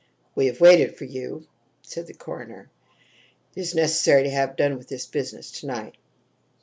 [0.33, 1.45] "We have waited for you,"
[1.83, 2.71] said the coroner.
[3.55, 5.93] "It is necessary to have done with this business to night."